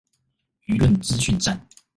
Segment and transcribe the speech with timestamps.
[0.67, 1.59] 輿論資訊戰